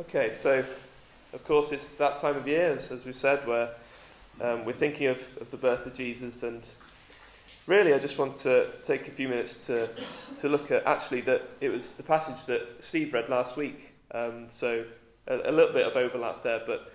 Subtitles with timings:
[0.00, 0.64] Okay, so
[1.34, 3.68] of course it's that time of year, as, as we said, where
[4.40, 6.62] um, we're thinking of, of the birth of Jesus, and
[7.66, 9.90] really I just want to take a few minutes to,
[10.36, 13.92] to look at actually that it was the passage that Steve read last week.
[14.12, 14.86] Um, so
[15.26, 16.94] a, a, little bit of overlap there, but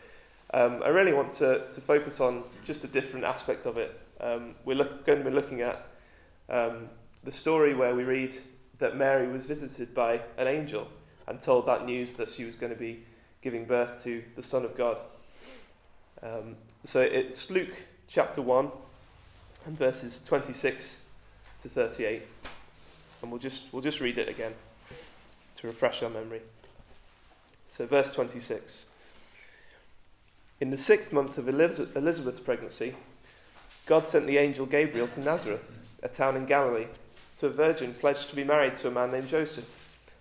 [0.51, 4.01] um, I really want to, to focus on just a different aspect of it.
[4.19, 5.85] Um, we're look, going to be looking at
[6.49, 6.89] um,
[7.23, 8.33] the story where we read
[8.79, 10.87] that Mary was visited by an angel
[11.27, 13.03] and told that news that she was going to be
[13.41, 14.97] giving birth to the Son of God.
[16.21, 17.73] Um, so it's Luke
[18.07, 18.71] chapter 1
[19.65, 20.97] and verses 26
[21.61, 22.23] to 38.
[23.21, 24.53] And we'll just, we'll just read it again
[25.57, 26.41] to refresh our memory.
[27.75, 28.85] So, verse 26.
[30.61, 32.95] In the sixth month of Elizabeth's pregnancy,
[33.85, 36.87] God sent the angel Gabriel to Nazareth, a town in Galilee,
[37.39, 39.65] to a virgin pledged to be married to a man named Joseph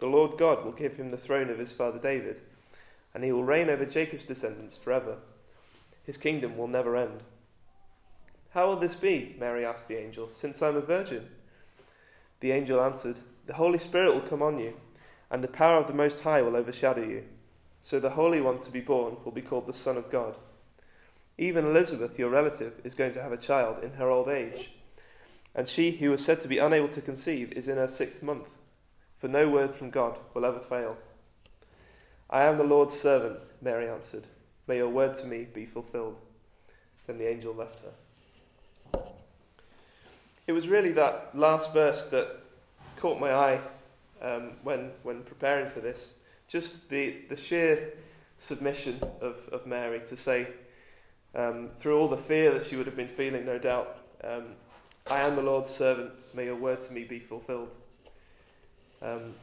[0.00, 2.40] The Lord God will give him the throne of his father David,
[3.14, 5.18] and he will reign over Jacob's descendants forever.
[6.04, 7.22] His kingdom will never end.
[8.50, 9.36] How will this be?
[9.38, 11.28] Mary asked the angel, since I'm a virgin.
[12.40, 14.74] The angel answered, The Holy Spirit will come on you,
[15.30, 17.24] and the power of the Most High will overshadow you.
[17.82, 20.36] So the Holy One to be born will be called the Son of God.
[21.38, 24.72] Even Elizabeth, your relative, is going to have a child in her old age,
[25.54, 28.48] and she who was said to be unable to conceive is in her sixth month
[29.24, 30.98] for no word from God will ever fail.
[32.28, 34.24] I am the Lord's servant, Mary answered.
[34.66, 36.18] May your word to me be fulfilled.
[37.06, 39.00] Then the angel left her.
[40.46, 42.42] It was really that last verse that
[42.98, 43.60] caught my eye
[44.20, 46.16] um, when, when preparing for this.
[46.46, 47.94] Just the, the sheer
[48.36, 50.48] submission of, of Mary to say,
[51.34, 54.48] um, through all the fear that she would have been feeling, no doubt, um,
[55.06, 57.70] I am the Lord's servant, may your word to me be fulfilled.
[59.04, 59.34] Um,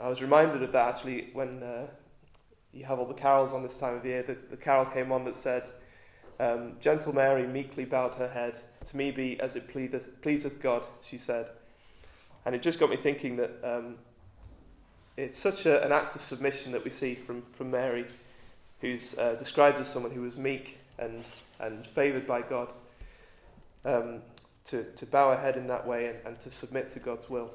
[0.00, 1.86] I was reminded of that actually when uh,
[2.72, 4.22] you have all the carols on this time of year.
[4.22, 5.68] The, the carol came on that said,
[6.38, 8.58] um, Gentle Mary meekly bowed her head.
[8.88, 11.50] To me be as it pleaseth, pleaseth God, she said.
[12.46, 13.96] And it just got me thinking that um,
[15.18, 18.06] it's such a, an act of submission that we see from, from Mary,
[18.80, 21.24] who's uh, described as someone who was meek and,
[21.58, 22.68] and favoured by God,
[23.84, 24.22] um,
[24.64, 27.50] to, to bow her head in that way and, and to submit to God's will.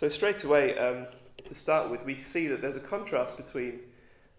[0.00, 1.08] So, straight away, um,
[1.44, 3.80] to start with, we see that there's a contrast between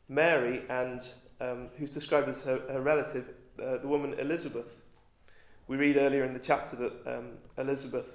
[0.10, 1.04] Mary and
[1.40, 3.30] um, who's described as her, her relative,
[3.64, 4.76] uh, the woman Elizabeth.
[5.68, 7.26] We read earlier in the chapter that um,
[7.60, 8.10] Elizabeth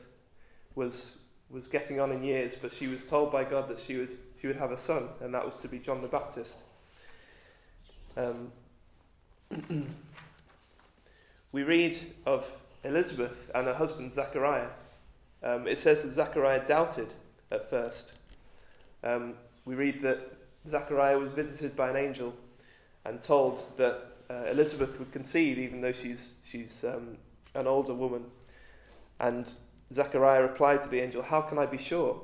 [0.74, 1.12] was,
[1.48, 4.48] was getting on in years, but she was told by God that she would, she
[4.48, 6.56] would have a son, and that was to be John the Baptist.
[8.16, 8.50] Um,
[11.52, 12.50] we read of
[12.82, 14.70] Elizabeth and her husband Zechariah.
[15.44, 17.12] Um, it says that Zechariah doubted
[17.50, 18.12] at first.
[19.02, 19.34] Um,
[19.64, 20.36] we read that
[20.66, 22.34] Zachariah was visited by an angel
[23.04, 27.18] and told that uh, Elizabeth would conceive even though she's, she's um,
[27.54, 28.24] an older woman.
[29.20, 29.52] And
[29.92, 32.20] Zachariah replied to the angel, How can I be sure?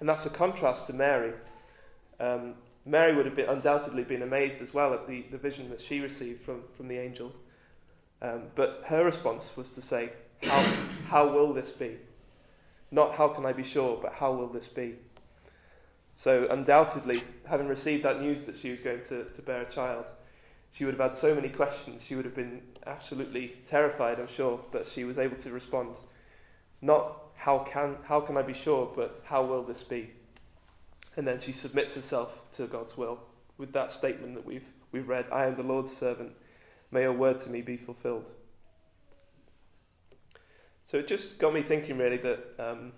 [0.00, 1.32] And that's a contrast to Mary.
[2.20, 2.54] Um,
[2.84, 6.00] Mary would have been, undoubtedly been amazed as well at the, the vision that she
[6.00, 7.32] received from, from the angel.
[8.22, 10.10] Um, but her response was to say,
[10.42, 10.64] how,
[11.08, 11.96] how will this be?
[12.90, 14.96] Not how can I be sure, but how will this be?
[16.14, 20.04] So, undoubtedly, having received that news that she was going to, to bear a child,
[20.72, 22.04] she would have had so many questions.
[22.04, 25.94] She would have been absolutely terrified, I'm sure, but she was able to respond.
[26.82, 30.10] Not how can, how can I be sure, but how will this be?
[31.16, 33.20] And then she submits herself to God's will
[33.56, 36.32] with that statement that we've, we've read I am the Lord's servant.
[36.90, 38.24] May your word to me be fulfilled.
[40.88, 42.92] So it just got me thinking really that um,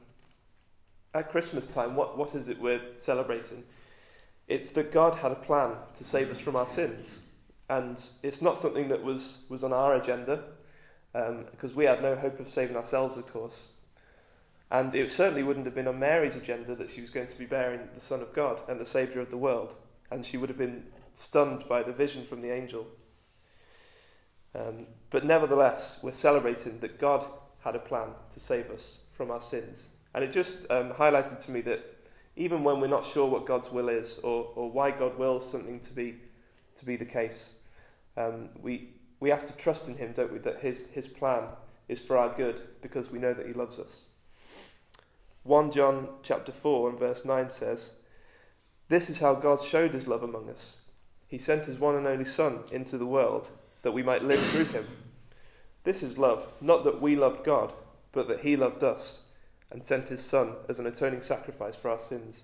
[1.12, 3.64] at Christmas time, what, what is it we're celebrating?
[4.46, 7.18] It's that God had a plan to save us from our sins.
[7.68, 10.44] And it's not something that was, was on our agenda,
[11.16, 13.70] um, because we had no hope of saving ourselves, of course.
[14.70, 17.44] And it certainly wouldn't have been on Mary's agenda that she was going to be
[17.44, 19.74] bearing the Son of God and the Saviour of the world.
[20.12, 22.86] And she would have been stunned by the vision from the angel.
[24.54, 27.26] Um, but nevertheless, we're celebrating that God
[27.60, 29.88] had a plan to save us from our sins.
[30.14, 31.84] And it just um, highlighted to me that
[32.36, 35.80] even when we're not sure what God's will is or, or why God wills something
[35.80, 36.16] to be,
[36.76, 37.50] to be the case.
[38.16, 38.90] Um, we,
[39.20, 41.44] we have to trust in Him, don't we, that his, his plan
[41.88, 44.04] is for our good because we know that He loves us.
[45.42, 47.90] 1 John chapter 4 and verse 9 says,
[48.88, 50.78] This is how God showed His love among us.
[51.28, 53.48] He sent His one and only Son into the world
[53.82, 54.86] that we might live through Him.
[55.84, 57.72] This is love, not that we loved God,
[58.12, 59.20] but that He loved us
[59.70, 62.42] and sent His Son as an atoning sacrifice for our sins.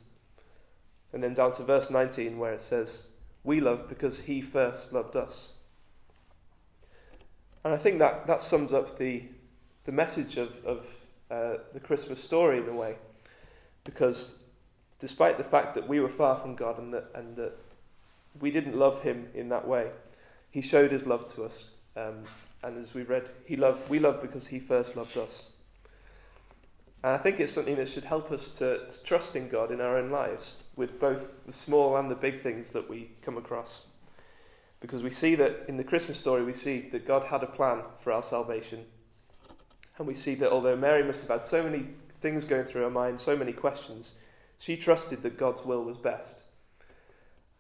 [1.13, 3.07] And then down to verse 19 where it says,
[3.45, 5.51] We love because He first loved us.
[7.65, 9.25] And I think that, that sums up the,
[9.85, 10.87] the message of, of
[11.31, 12.97] uh, the Christmas story in a way.
[13.83, 14.35] Because
[14.99, 17.53] despite the fact that we were far from God and that, and that
[18.41, 19.91] we didn't love Him in that way,
[20.51, 21.65] He showed His love to us.
[21.97, 22.25] Um,
[22.67, 25.45] and as we read, he loved, we love because He first loved us.
[27.05, 29.81] And I think it's something that should help us to, to trust in God in
[29.81, 33.87] our own lives with both the small and the big things that we come across.
[34.81, 37.83] Because we see that in the Christmas story, we see that God had a plan
[38.01, 38.85] for our salvation.
[39.99, 41.87] And we see that although Mary must have had so many
[42.21, 44.13] things going through her mind, so many questions,
[44.59, 46.43] she trusted that God's will was best.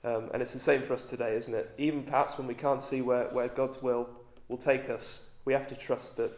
[0.02, 1.72] Um, and it's the same for us today, isn't it?
[1.78, 4.08] Even perhaps when we can't see where, where God's will
[4.48, 6.32] will take us, we have to trust that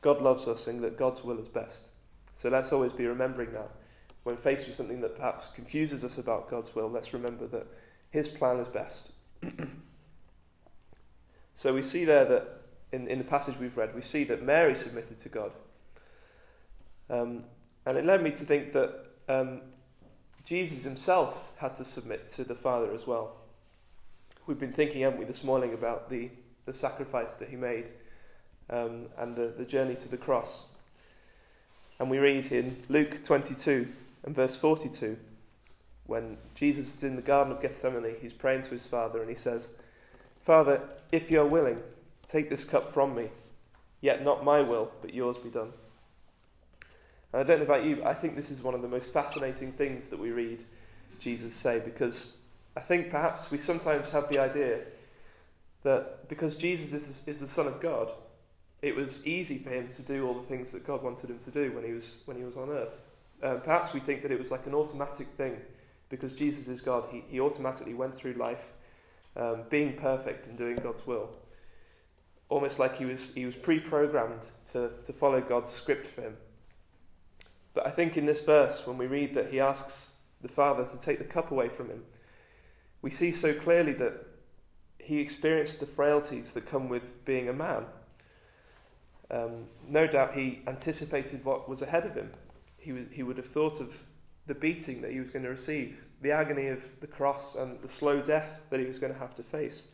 [0.00, 1.88] God loves us and that God's will is best.
[2.34, 3.70] So let's always be remembering that.
[4.24, 7.66] When faced with something that perhaps confuses us about God's will, let's remember that
[8.10, 9.10] His plan is best.
[11.62, 14.74] So we see there that in, in the passage we've read, we see that Mary
[14.74, 15.52] submitted to God.
[17.08, 17.44] Um,
[17.86, 19.60] and it led me to think that um,
[20.44, 23.36] Jesus himself had to submit to the Father as well.
[24.46, 26.30] We've been thinking, haven't we, this morning about the,
[26.66, 27.86] the sacrifice that he made
[28.70, 30.62] um, and the, the journey to the cross.
[31.98, 33.88] And we read in Luke 22
[34.24, 35.16] and verse 42,
[36.06, 39.36] when Jesus is in the Garden of Gethsemane, he's praying to his Father and he
[39.36, 39.70] says,
[40.42, 40.80] Father,
[41.12, 41.80] if you are willing,
[42.26, 43.28] take this cup from me,
[44.00, 45.72] yet not my will, but yours be done.
[47.32, 49.12] And I don't know about you, but I think this is one of the most
[49.12, 50.64] fascinating things that we read
[51.18, 52.32] Jesus say because
[52.76, 54.80] I think perhaps we sometimes have the idea
[55.82, 58.12] that because Jesus is, is the Son of God,
[58.80, 61.50] it was easy for him to do all the things that God wanted him to
[61.50, 62.92] do when he was, when he was on earth.
[63.42, 65.56] Uh, perhaps we think that it was like an automatic thing
[66.08, 67.04] because Jesus is God.
[67.10, 68.64] He, he automatically went through life
[69.36, 71.30] um, being perfect and doing God's will.
[72.48, 76.36] Almost like he was, he was pre programmed to, to follow God's script for him.
[77.74, 80.10] But I think in this verse, when we read that he asks
[80.42, 82.02] the Father to take the cup away from him,
[83.00, 84.26] we see so clearly that
[85.02, 87.84] he experienced the frailties that come with being a man.
[89.30, 92.30] Um, no doubt he anticipated what was ahead of him.
[92.78, 94.02] He, he would have thought of
[94.46, 97.88] the beating that he was going to receive, the agony of the cross and the
[97.88, 99.88] slow death that he was going to have to face.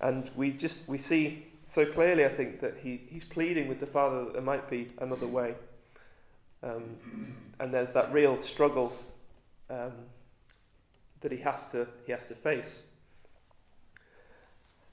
[0.00, 3.86] And we just we see so clearly, I think, that he, he's pleading with the
[3.86, 5.54] Father that there might be another way.
[6.62, 6.96] Um,
[7.60, 8.92] and there's that real struggle
[9.68, 9.92] um,
[11.20, 12.82] that he has to he has to face.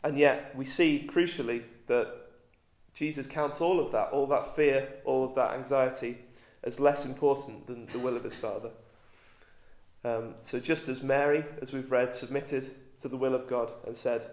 [0.03, 2.13] And yet we see crucially that
[2.93, 6.19] Jesus counts all of that, all that fear, all of that anxiety,
[6.63, 8.71] as less important than the will of his Father.
[10.03, 12.71] Um, so, just as Mary, as we've read, submitted
[13.01, 14.31] to the will of God and said,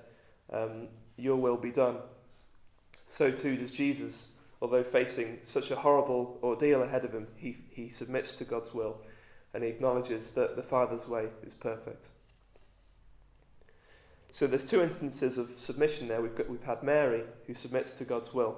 [0.52, 1.98] um, Your will be done,
[3.06, 4.26] so too does Jesus.
[4.62, 8.98] Although facing such a horrible ordeal ahead of him, he, he submits to God's will
[9.54, 12.08] and he acknowledges that the Father's way is perfect.
[14.34, 16.20] So there's two instances of submission there.
[16.20, 18.56] We've, got, we've had Mary, who submits to God's will,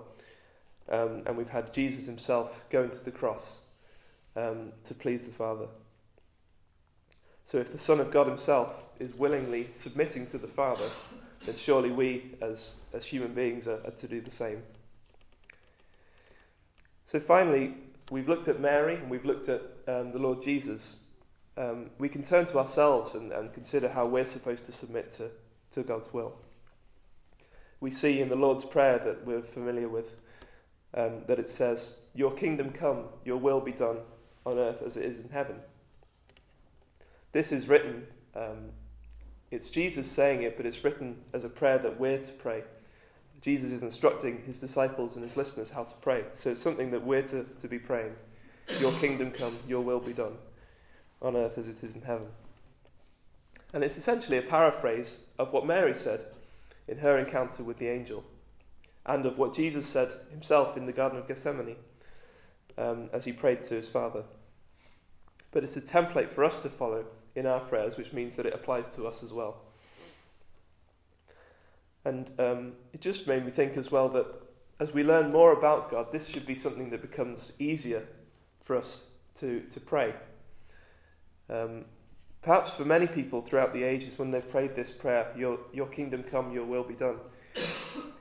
[0.89, 3.59] um, and we've had Jesus himself going to the cross
[4.37, 5.67] um, to please the Father.
[7.45, 10.89] So if the Son of God himself is willingly submitting to the Father,
[11.45, 14.63] then surely we, as, as human beings, are, are to do the same.
[17.05, 17.75] So finally,
[18.11, 20.97] we've looked at Mary and we've looked at um, the Lord Jesus.
[21.59, 25.29] Um, we can turn to ourselves and, and consider how we're supposed to submit to,
[25.77, 26.33] to God's will.
[27.81, 30.15] We see in the Lord's Prayer that we're familiar with
[30.95, 33.99] um, that it says, Your kingdom come, your will be done
[34.47, 35.57] on earth as it is in heaven.
[37.33, 38.71] This is written, um,
[39.51, 42.65] it's Jesus saying it, but it's written as a prayer that we're to pray.
[43.43, 46.25] Jesus is instructing his disciples and his listeners how to pray.
[46.37, 48.15] So it's something that we're to, to be praying.
[48.81, 50.39] Your kingdom come, your will be done
[51.21, 52.29] on earth as it is in heaven.
[53.73, 56.21] And it's essentially a paraphrase of what Mary said
[56.89, 58.25] in her encounter with the angel
[59.05, 61.77] and of what Jesus said himself in the Garden of Gethsemane
[62.79, 64.25] um, as he prayed to his Father.
[65.53, 68.53] but it's a template for us to follow in our prayers, which means that it
[68.53, 69.63] applies to us as well.
[72.05, 74.27] And um, it just made me think as well that
[74.79, 78.07] as we learn more about God, this should be something that becomes easier
[78.63, 79.03] for us
[79.41, 80.15] to, to pray.
[81.49, 81.87] Um,
[82.47, 86.23] perhaps for many people throughout the ages, when they've prayed this prayer, your, your kingdom
[86.23, 87.17] come, your will be done,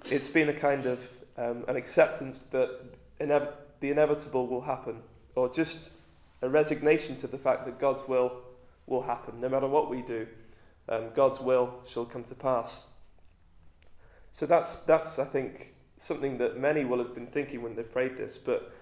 [0.10, 2.72] it's been a kind of um, an acceptance that
[3.20, 5.04] inev- the inevitable will happen,
[5.36, 5.92] or just
[6.42, 8.42] a resignation to the fact that God's will
[8.88, 9.40] will happen.
[9.40, 10.26] No matter what we do,
[10.90, 12.86] um, God's will shall come to pass.
[14.32, 18.18] So that's, that's, I think, something that many will have been thinking when they've prayed
[18.18, 18.38] this.
[18.38, 18.74] But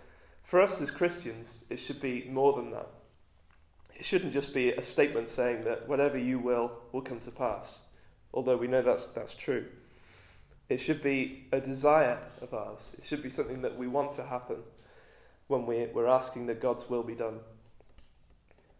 [0.42, 2.88] for us as Christians, it should be more than that.
[3.96, 7.78] It shouldn't just be a statement saying that whatever you will will come to pass,
[8.34, 9.66] although we know that's, that's true.
[10.70, 12.92] It should be a desire of ours.
[12.98, 14.58] It should be something that we want to happen
[15.48, 17.40] when we, we're asking that God's will be done.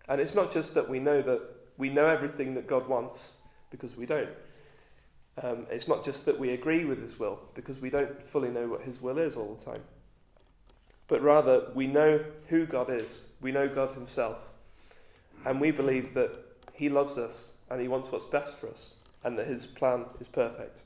[0.08, 1.42] And it's not just that we know that
[1.78, 3.36] we know everything that God wants,
[3.70, 4.30] because we don't.
[5.42, 8.68] Um, it's not just that we agree with His will, because we don't fully know
[8.68, 9.82] what His will is all the time.
[11.08, 14.38] But rather, we know who God is, we know God Himself,
[15.46, 16.32] and we believe that
[16.74, 20.28] He loves us and He wants what's best for us, and that His plan is
[20.28, 20.80] perfect.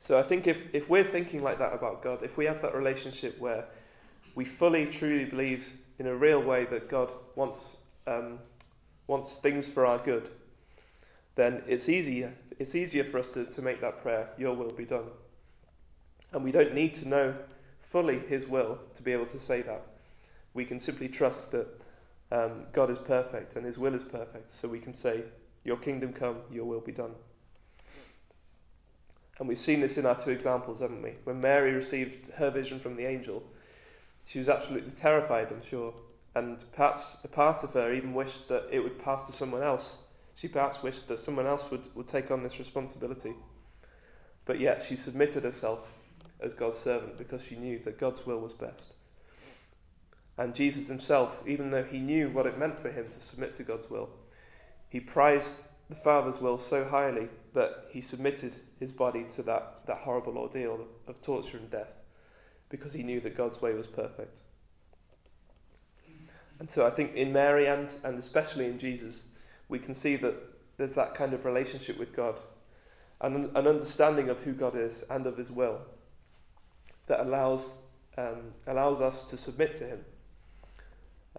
[0.00, 2.74] So I think if, if we're thinking like that about God, if we have that
[2.74, 3.66] relationship where
[4.34, 7.60] we fully, truly believe in a real way that God wants,
[8.06, 8.40] um,
[9.06, 10.30] wants things for our good,
[11.36, 14.84] then it's easier, it's easier for us to, to make that prayer, Your will be
[14.84, 15.06] done.
[16.32, 17.34] And we don't need to know
[17.80, 19.82] fully His will to be able to say that.
[20.52, 21.80] We can simply trust that
[22.32, 25.24] um, God is perfect and His will is perfect, so we can say,
[25.64, 27.12] Your kingdom come, Your will be done.
[29.38, 31.14] And we've seen this in our two examples, haven't we?
[31.24, 33.42] When Mary received her vision from the angel,
[34.24, 35.92] she was absolutely terrified, I'm sure.
[36.34, 39.98] And perhaps a part of her even wished that it would pass to someone else.
[40.34, 43.34] She perhaps wished that someone else would, would take on this responsibility.
[44.46, 45.92] But yet she submitted herself
[46.40, 48.94] as God's servant because she knew that God's will was best.
[50.42, 53.62] And Jesus himself, even though he knew what it meant for him to submit to
[53.62, 54.10] God's will,
[54.88, 55.54] he prized
[55.88, 60.80] the Father's will so highly that he submitted his body to that, that horrible ordeal
[61.06, 61.92] of, of torture and death
[62.70, 64.40] because he knew that God's way was perfect.
[66.58, 69.26] And so I think in Mary and, and especially in Jesus,
[69.68, 70.34] we can see that
[70.76, 72.34] there's that kind of relationship with God
[73.20, 75.82] and an understanding of who God is and of his will
[77.06, 77.76] that allows,
[78.18, 80.04] um, allows us to submit to him.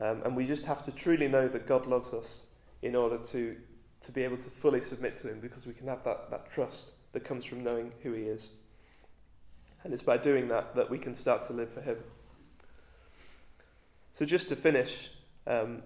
[0.02, 2.42] Um, and we just have to truly know that God loves us
[2.82, 3.56] in order to,
[4.02, 6.90] to be able to fully submit to him because we can have that, that trust
[7.14, 8.50] that comes from knowing who he is.
[9.84, 11.98] And it's by doing that that we can start to live for Him.
[14.14, 15.10] So, just to finish,
[15.46, 15.84] um,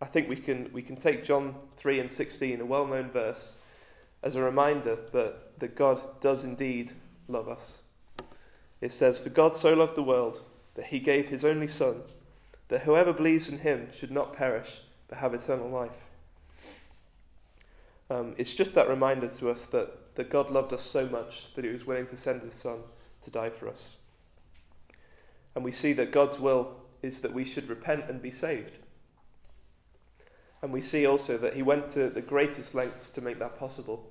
[0.00, 3.54] I think we can, we can take John 3 and 16, a well known verse,
[4.22, 6.92] as a reminder that, that God does indeed
[7.26, 7.78] love us.
[8.80, 10.42] It says, For God so loved the world
[10.74, 12.02] that he gave his only Son,
[12.68, 15.90] that whoever believes in him should not perish, but have eternal life.
[18.10, 21.64] Um, it's just that reminder to us that, that God loved us so much that
[21.64, 22.78] he was willing to send his Son
[23.22, 23.96] to die for us.
[25.54, 28.72] And we see that God's will is that we should repent and be saved.
[30.62, 34.10] And we see also that he went to the greatest lengths to make that possible.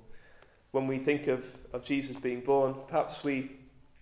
[0.70, 3.52] When we think of, of Jesus being born, perhaps we,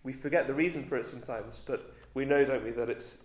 [0.03, 3.19] we forget the reason for it sometimes, but we know, don't we, that it's,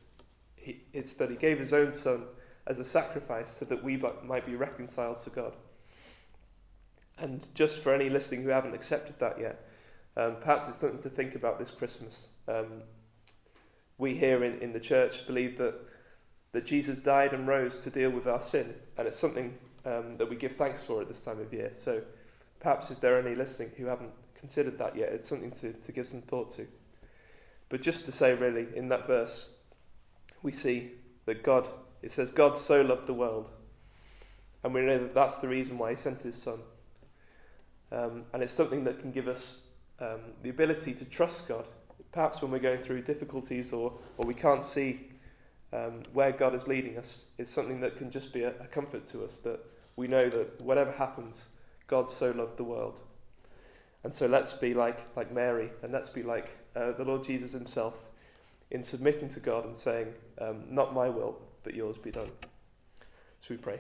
[0.68, 2.26] he, it's that he gave his own son
[2.66, 5.56] as a sacrifice so that we might be reconciled to God.
[7.18, 9.66] And just for any listening who haven't accepted that yet,
[10.18, 12.28] um, perhaps it's something to think about this Christmas.
[12.48, 12.84] Um,
[13.98, 15.76] we here in, in the church believe that,
[16.52, 20.30] that Jesus died and rose to deal with our sin, and it's something um, that
[20.30, 21.72] we give thanks for at this time of year.
[21.74, 22.02] So
[22.60, 25.92] perhaps if there are any listening who haven't considered that yet, it's something to, to
[25.94, 26.68] give some thought to.
[27.70, 29.50] But just to say, really, in that verse,
[30.44, 30.91] we see
[31.25, 31.67] that God,
[32.01, 33.50] it says, God so loved the world.
[34.63, 36.60] And we know that that's the reason why he sent his son.
[37.91, 39.60] Um, and it's something that can give us
[40.00, 41.65] um, the ability to trust God.
[42.12, 45.10] Perhaps when we're going through difficulties or, or we can't see
[45.74, 49.06] um, where God is leading us, it's something that can just be a, a comfort
[49.08, 49.60] to us that
[49.96, 51.50] we know that whatever happens,
[51.88, 53.00] God so loved the world.
[54.03, 57.51] And so let's be like, like Mary and let's be like uh, the Lord Jesus
[57.51, 57.96] himself
[58.72, 60.08] in submitting to God and saying,
[60.40, 62.30] um, Not my will, but yours be done.
[63.42, 63.76] Should we pray?